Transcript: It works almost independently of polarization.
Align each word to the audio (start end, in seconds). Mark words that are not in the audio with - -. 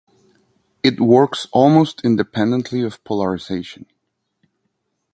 It 0.81 0.99
works 0.99 1.45
almost 1.53 2.03
independently 2.03 2.81
of 2.81 3.03
polarization. 3.03 3.85